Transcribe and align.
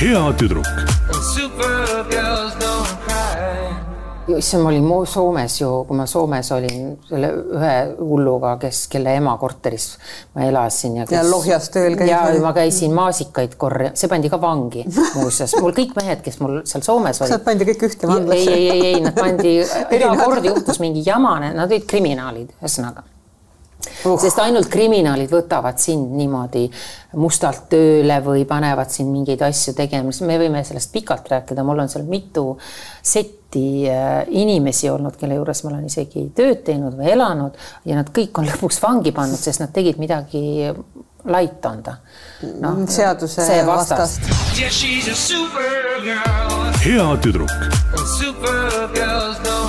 hea 0.00 0.20
tüdruk. 0.40 0.68
Issand, 4.36 4.62
ma 4.64 4.70
olin 4.70 5.06
Soomes 5.06 5.60
ju, 5.60 5.68
kui 5.86 5.96
ma 5.98 6.06
Soomes 6.08 6.48
olin 6.56 6.86
selle 7.06 7.28
ühe 7.58 7.74
hulluga, 7.98 8.54
kes, 8.62 8.86
kelle 8.90 9.12
ema 9.20 9.36
korteris 9.38 9.84
ma 10.34 10.46
elasin 10.48 10.96
ja 10.98 11.04
kes, 11.06 11.14
Ja 11.14 11.24
Lohjas 11.28 11.68
tööl 11.74 11.98
käis 12.00 12.10
ja 12.10 12.22
ma 12.42 12.54
käisin 12.56 12.94
maasikaid 12.96 13.58
korja-, 13.60 13.92
see 13.94 14.10
pandi 14.10 14.32
ka 14.32 14.40
vangi 14.40 14.86
muuseas, 14.88 15.54
mul 15.60 15.76
kõik 15.76 15.92
mehed, 16.00 16.24
kes 16.24 16.40
mul 16.40 16.62
seal 16.64 16.82
Soomes 16.86 17.20
olid 17.22 17.36
nad 17.36 17.44
pandi 17.44 17.68
kõik 17.68 17.84
ühte 17.90 18.08
ei, 18.08 18.14
vandlasse? 18.14 18.56
ei, 18.56 18.70
ei, 18.70 18.86
ei, 18.94 19.04
nad 19.04 19.20
pandi, 19.20 19.52
iga 20.00 20.14
kord 20.24 20.48
juhtus 20.48 20.80
mingi 20.82 21.04
jama, 21.06 21.36
nad 21.46 21.68
olid 21.68 21.86
kriminaalid, 21.86 22.56
ühesõnaga 22.56 23.04
Uh. 24.06 24.20
sest 24.20 24.38
ainult 24.42 24.70
kriminaalid 24.72 25.32
võtavad 25.32 25.80
sind 25.82 26.14
niimoodi 26.18 26.66
mustalt 27.20 27.66
tööle 27.72 28.20
või 28.24 28.44
panevad 28.48 28.92
sind 28.92 29.10
mingeid 29.12 29.42
asju 29.46 29.74
tegema, 29.76 30.12
siis 30.12 30.26
me 30.28 30.38
võime 30.40 30.62
sellest 30.66 30.92
pikalt 30.94 31.30
rääkida, 31.32 31.64
mul 31.66 31.84
on 31.84 31.90
seal 31.92 32.06
mitu 32.08 32.44
setti 33.02 33.88
äh, 33.90 34.22
inimesi 34.28 34.90
olnud, 34.92 35.16
kelle 35.18 35.38
juures 35.38 35.64
ma 35.64 35.72
olen 35.72 35.88
isegi 35.88 36.28
tööd 36.36 36.62
teinud 36.66 36.96
või 36.98 37.10
elanud 37.16 37.58
ja 37.88 37.98
nad 37.98 38.12
kõik 38.14 38.38
on 38.40 38.48
lõpuks 38.50 38.80
vangi 38.84 39.14
pannud, 39.16 39.40
sest 39.40 39.64
nad 39.64 39.74
tegid 39.74 40.00
midagi 40.02 40.72
laitonda 41.26 41.96
no,. 42.60 42.76
seaduse 42.86 43.46
see 43.46 43.62
vastast. 43.66 44.20
Supergirl. 45.26 46.70
hea 46.84 47.08
tüdruk 47.22 47.50
Supergirls 48.18 49.42
don't 49.42 49.65